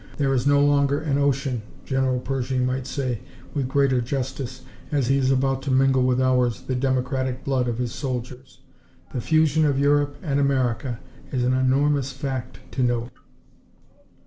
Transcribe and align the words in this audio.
'There 0.17 0.33
is 0.33 0.47
no 0.47 0.59
longer 0.65 0.99
an 0.99 1.19
ocean,' 1.19 1.61
General 1.85 2.19
Pershing 2.19 2.65
might 2.65 2.87
say, 2.87 3.19
with 3.53 3.67
greater 3.67 4.01
justice, 4.01 4.63
as 4.91 5.09
he 5.09 5.17
is 5.19 5.29
about 5.29 5.61
to 5.61 5.69
mingle 5.69 6.01
with 6.01 6.19
ours 6.19 6.61
the 6.61 6.73
democratic 6.73 7.43
blood 7.43 7.67
of 7.67 7.77
his 7.77 7.91
soldiers. 7.93 8.61
The 9.13 9.21
fusion 9.21 9.63
of 9.63 9.77
Europe 9.77 10.17
and 10.23 10.39
America 10.39 10.99
is 11.31 11.43
an 11.43 11.53
enormous 11.53 12.11
fact 12.11 12.57
to 12.71 12.81
note." 12.81 13.11